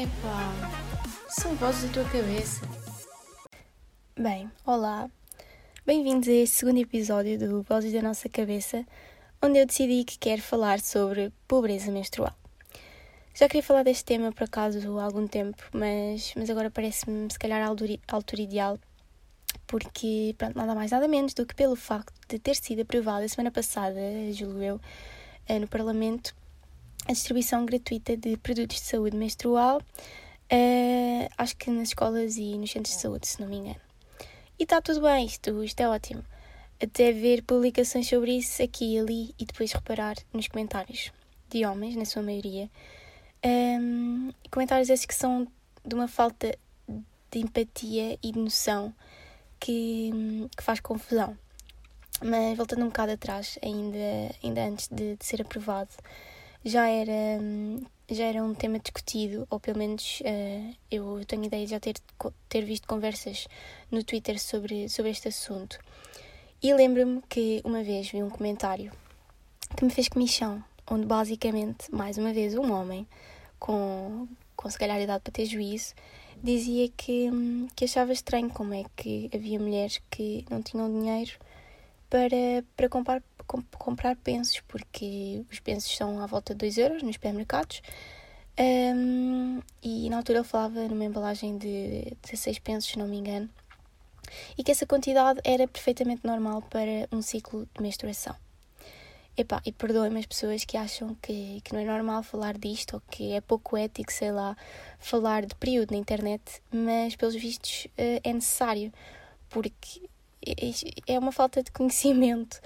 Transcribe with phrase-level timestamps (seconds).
[0.00, 0.50] Epá,
[1.28, 2.62] são vozes da tua cabeça.
[4.18, 5.10] Bem, olá.
[5.84, 8.86] Bem-vindos a este segundo episódio do Vozes da Nossa Cabeça,
[9.42, 12.34] onde eu decidi que quero falar sobre pobreza menstrual.
[13.34, 17.38] Já queria falar deste tema por acaso há algum tempo, mas, mas agora parece-me se
[17.38, 18.78] calhar a altura ideal,
[19.66, 23.28] porque pronto, nada mais nada menos do que pelo facto de ter sido aprovada a
[23.28, 24.00] semana passada,
[24.32, 24.80] julgo eu,
[25.46, 26.34] eh, no Parlamento,
[27.06, 32.70] a distribuição gratuita de produtos de saúde menstrual, uh, acho que nas escolas e nos
[32.70, 33.80] centros de saúde, se não me engano.
[34.58, 36.22] E está tudo bem, isto, isto é ótimo.
[36.82, 41.12] Até ver publicações sobre isso aqui e ali e depois reparar nos comentários
[41.48, 42.70] de homens, na sua maioria.
[43.44, 45.46] Um, comentários esses que são
[45.84, 46.54] de uma falta
[47.30, 48.94] de empatia e de noção
[49.58, 50.10] que,
[50.56, 51.36] que faz confusão.
[52.22, 55.90] Mas voltando um bocado atrás, ainda, ainda antes de, de ser aprovado,
[56.64, 57.40] já era,
[58.10, 61.94] já era um tema discutido, ou pelo menos uh, eu tenho ideia de já ter,
[62.48, 63.46] ter visto conversas
[63.90, 65.78] no Twitter sobre, sobre este assunto.
[66.62, 68.92] E lembro-me que uma vez vi um comentário
[69.76, 73.06] que me fez comichão, onde basicamente, mais uma vez, um homem
[73.58, 75.94] com, com se calhar idade para ter juízo
[76.42, 77.30] dizia que,
[77.76, 81.32] que achava estranho como é que havia mulheres que não tinham dinheiro
[82.08, 83.22] para, para comprar,
[83.78, 87.82] comprar pensos, porque os pensos são à volta de 2 euros nos supermercados.
[88.58, 93.48] Um, e na altura ele falava numa embalagem de 16 pensos, se não me engano,
[94.56, 98.36] e que essa quantidade era perfeitamente normal para um ciclo de menstruação.
[99.36, 103.02] Epá, e perdoem-me as pessoas que acham que, que não é normal falar disto ou
[103.10, 104.54] que é pouco ético, sei lá,
[104.98, 108.92] falar de período na internet, mas pelos vistos uh, é necessário,
[109.48, 110.02] porque
[111.06, 112.60] é uma falta de conhecimento.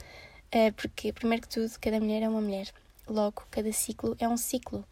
[0.52, 2.68] Uh, porque, primeiro que tudo, cada mulher é uma mulher.
[3.08, 4.84] Logo, cada ciclo é um ciclo.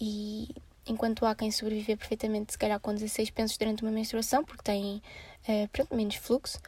[0.00, 0.48] E
[0.86, 5.02] enquanto há quem sobreviver perfeitamente, se calhar com 16 pensos durante uma menstruação, porque tem
[5.48, 6.58] uh, pronto, menos fluxo,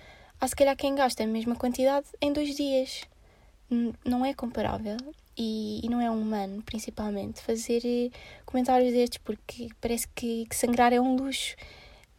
[0.41, 3.03] há se calhar quem gasta a mesma quantidade em dois dias.
[4.05, 4.99] Não é comparável
[5.37, 8.13] e, e não é humano, principalmente, fazer uh,
[8.45, 11.57] comentários destes, porque parece que, que sangrar é um luxo.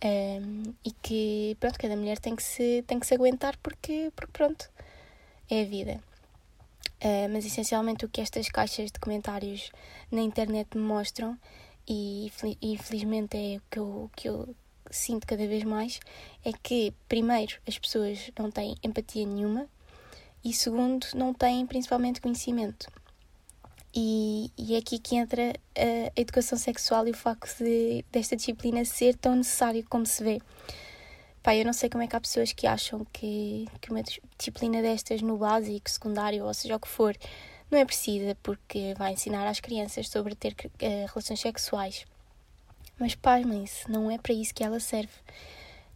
[0.03, 4.34] Um, e que pronto, cada mulher tem que se, tem que se aguentar porque, porque
[4.34, 4.69] pronto,
[5.50, 6.01] é a vida.
[7.03, 9.72] Uh, mas essencialmente o que estas caixas de comentários
[10.09, 11.38] na internet me mostram,
[11.86, 12.31] e
[12.62, 14.56] infelizmente é o que eu, que eu
[14.90, 16.00] sinto cada vez mais,
[16.46, 19.68] é que primeiro as pessoas não têm empatia nenhuma
[20.44, 22.88] e segundo não têm principalmente conhecimento.
[23.96, 28.84] E, e é aqui que entra a, educação sexual e o facto de, desta disciplina
[28.85, 30.41] ser tão necessário como se vê.
[31.43, 34.01] Pá, eu não sei como é que há pessoas que acham que, que uma
[34.37, 37.17] disciplina destas no básico, secundário, ou seja o que for,
[37.69, 40.69] não é precisa porque vai ensinar às crianças sobre ter uh,
[41.13, 42.05] relações sexuais.
[42.97, 45.11] Mas pasmem-se, não é para isso que ela serve.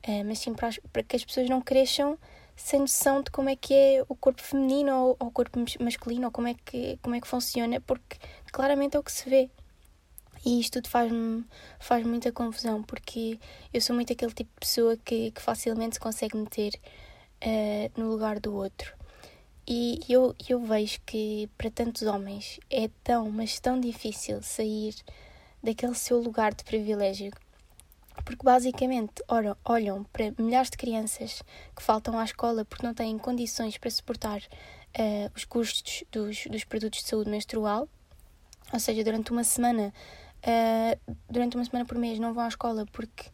[0.06, 2.20] Uh, mas sim para, as, para que as pessoas não cresçam
[2.54, 6.26] sem noção de como é que é o corpo feminino ou, ou o corpo masculino,
[6.26, 8.18] ou como é, que, como é que funciona, porque
[8.52, 9.50] claramente é o que se vê.
[10.46, 11.46] E isto tudo faz-me
[11.80, 13.40] faz muita confusão, porque
[13.74, 16.74] eu sou muito aquele tipo de pessoa que, que facilmente se consegue meter
[17.44, 18.94] uh, no lugar do outro.
[19.68, 24.96] E eu, eu vejo que para tantos homens é tão, mas tão difícil sair
[25.62, 27.32] daquele seu lugar de privilégio
[28.24, 29.24] porque basicamente
[29.64, 31.42] olham para milhares de crianças
[31.76, 36.64] que faltam à escola porque não têm condições para suportar uh, os custos dos, dos
[36.64, 37.88] produtos de saúde menstrual,
[38.74, 39.94] ou seja, durante uma semana,
[40.48, 43.26] uh, durante uma semana por mês não vão à escola porque,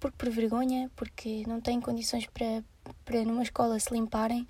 [0.00, 2.64] porque por vergonha, porque não têm condições para,
[3.04, 4.46] para numa escola se limparem.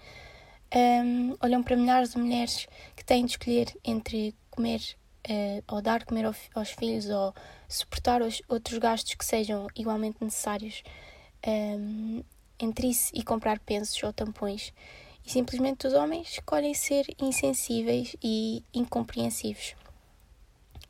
[0.74, 2.66] Um, ehm, olham para milhares de mulheres
[2.96, 4.80] que têm de escolher entre comer
[5.28, 7.32] uh, ou dar comer ao, aos filhos ou
[7.68, 10.82] suportar os outros gastos que sejam igualmente necessários
[11.46, 12.24] um, ehm,
[12.58, 14.72] entre isso e comprar pensos ou tampões.
[15.24, 19.76] E simplesmente os homens escolhem ser insensíveis e incompreensivos.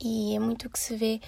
[0.00, 1.20] E é muito o que se vê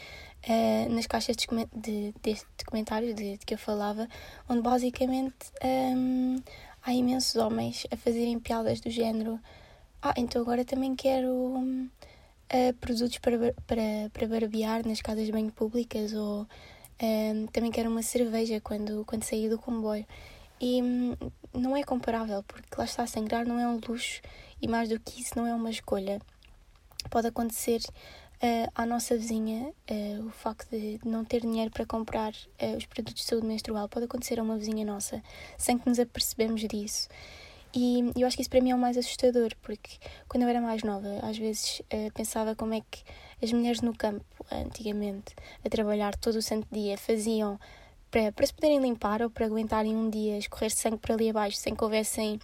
[0.48, 4.08] uh, nas caixas de, de, de comentários de, de, que eu falava,
[4.48, 6.42] onde basicamente um, ehm,
[6.82, 9.40] há imensos homens a fazerem piadas do género:
[10.02, 11.28] Ah, então agora também quero.
[11.30, 11.88] Um,
[12.52, 17.90] uh, produtos para, para, para barbear nas casas de banho públicas ou uh, também quero
[17.90, 20.06] uma cerveja quando, quando sair do comboio.
[20.60, 21.16] E um,
[21.54, 24.20] não é comparável, porque lá está, sangrar não é um luxo
[24.60, 26.20] e mais do que isso não é uma escolha.
[27.10, 27.80] Pode acontecer
[28.43, 32.87] uh, à nossa vizinha uh, o facto de não ter dinheiro para comprar uh, os
[32.87, 35.23] produtos de saúde menstrual, pode acontecer a uma vizinha nossa
[35.56, 37.08] sem que nos apercebemos disso.
[37.75, 40.61] E eu acho que isso para mim é o mais assustador, porque quando eu era
[40.61, 43.02] mais nova, às vezes uh, pensava como é que
[43.43, 47.58] as mulheres no campo, antigamente, a trabalhar todo o santo dia, faziam
[48.11, 51.58] para, para se poderem limpar ou para aguentarem um dia escorrer sangue para ali abaixo
[51.58, 52.40] sem que houvessem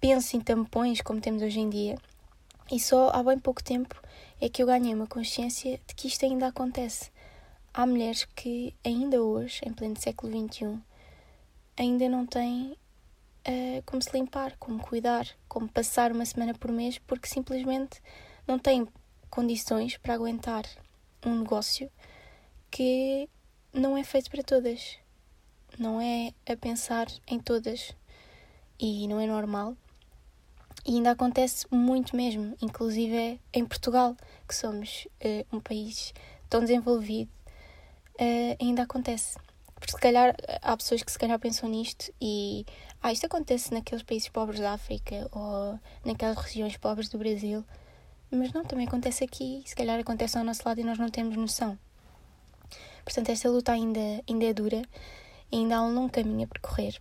[0.00, 1.96] penso em tampões como temos hoje em dia.
[2.70, 4.00] E só há bem pouco tempo
[4.40, 7.10] é que eu ganhei uma consciência de que isto ainda acontece.
[7.72, 10.78] Há mulheres que ainda hoje, em pleno século XXI,
[11.76, 12.76] ainda não têm
[13.48, 18.00] uh, como se limpar, como cuidar, como passar uma semana por mês, porque simplesmente
[18.46, 18.86] não têm
[19.30, 20.64] condições para aguentar
[21.24, 21.90] um negócio
[22.70, 23.28] que
[23.72, 24.98] não é feito para todas.
[25.78, 27.92] Não é a pensar em todas.
[28.78, 29.76] E não é normal.
[30.86, 34.14] E ainda acontece muito mesmo, inclusive é em Portugal,
[34.46, 36.12] que somos uh, um país
[36.48, 37.30] tão desenvolvido,
[38.20, 39.38] uh, ainda acontece.
[39.74, 42.64] Porque se calhar há pessoas que se calhar pensam nisto e
[43.02, 47.64] ah, isto acontece naqueles países pobres da África ou naquelas regiões pobres do Brasil,
[48.30, 51.36] mas não, também acontece aqui, se calhar acontece ao nosso lado e nós não temos
[51.36, 51.78] noção.
[53.04, 54.82] Portanto, esta luta ainda, ainda é dura,
[55.52, 56.98] ainda há um longo caminho a percorrer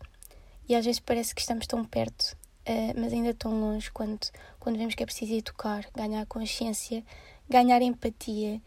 [0.67, 2.35] e às vezes parece que estamos tão perto,
[2.67, 4.19] uh, mas ainda tão longe quando,
[4.59, 7.03] quando vemos que é preciso educar, ganhar consciência,
[7.49, 8.61] ganhar empatia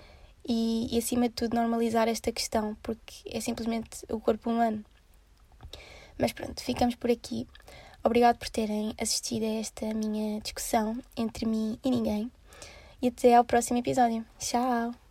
[0.48, 4.84] e, e, acima de tudo, normalizar esta questão, porque é simplesmente o corpo humano.
[6.19, 7.46] Mas pronto, ficamos por aqui.
[8.02, 12.31] Obrigado por terem assistido a esta minha discussão entre mim e ninguém.
[13.02, 14.25] E até ao próximo episódio.
[14.38, 15.06] Tchau!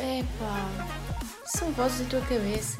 [0.00, 0.70] Epá,
[1.44, 2.78] são vozes da tua cabeça.